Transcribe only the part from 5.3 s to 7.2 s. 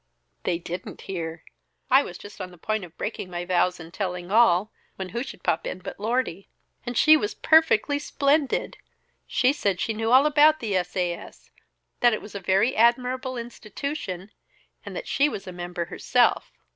pop in but Lordy. And she